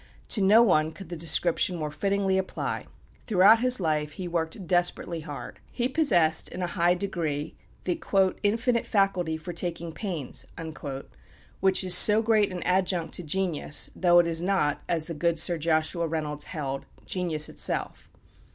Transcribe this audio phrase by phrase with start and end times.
[0.29, 2.87] To no one could the description more fittingly apply.
[3.27, 5.59] Throughout his life he worked desperately hard.
[5.71, 8.01] He possessed, in a high degree, the
[8.41, 10.43] "infinite faculty for taking pains,"
[11.59, 15.37] which is so great an adjunct to genius, though it is not, as the good
[15.37, 18.09] Sir Joshua Reynolds held, genius itself.